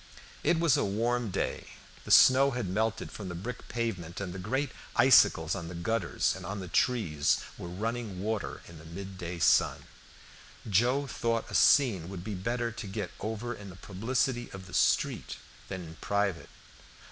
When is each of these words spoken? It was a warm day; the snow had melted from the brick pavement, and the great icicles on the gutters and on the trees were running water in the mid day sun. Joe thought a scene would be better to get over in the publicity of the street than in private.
It 0.43 0.59
was 0.59 0.77
a 0.77 0.83
warm 0.83 1.29
day; 1.29 1.67
the 2.05 2.09
snow 2.11 2.49
had 2.49 2.67
melted 2.67 3.11
from 3.11 3.29
the 3.29 3.35
brick 3.35 3.67
pavement, 3.67 4.19
and 4.19 4.33
the 4.33 4.39
great 4.39 4.71
icicles 4.95 5.53
on 5.53 5.67
the 5.67 5.75
gutters 5.75 6.35
and 6.35 6.43
on 6.43 6.59
the 6.59 6.67
trees 6.67 7.37
were 7.55 7.67
running 7.67 8.19
water 8.19 8.63
in 8.67 8.79
the 8.79 8.85
mid 8.85 9.19
day 9.19 9.37
sun. 9.37 9.83
Joe 10.67 11.05
thought 11.05 11.51
a 11.51 11.53
scene 11.53 12.09
would 12.09 12.23
be 12.23 12.33
better 12.33 12.71
to 12.71 12.87
get 12.87 13.11
over 13.19 13.53
in 13.53 13.69
the 13.69 13.75
publicity 13.75 14.49
of 14.53 14.65
the 14.65 14.73
street 14.73 15.37
than 15.67 15.83
in 15.83 15.95
private. 16.01 16.49